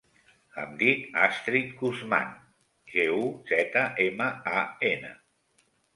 [0.61, 2.33] Em dic Astrid Guzman:
[2.95, 5.13] ge, u, zeta, ema, a, ena.